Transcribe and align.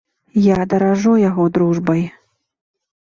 Я 0.45 0.57
даражу 0.71 1.13
яго 1.29 1.43
дружбай. 1.59 2.01